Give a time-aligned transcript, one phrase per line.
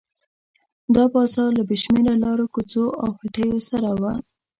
[0.95, 4.03] دا بازار له بې شمېره لارو کوڅو او هټیو سره و.